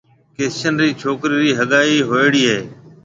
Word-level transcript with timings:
ڪرشن 0.35 0.73
ريَ 0.81 0.87
ڇوڪريَ 1.01 1.35
رِي 1.41 1.49
هگائي 1.59 1.97
هوئيوڙِي 2.07 2.43
هيَ۔ 2.51 2.59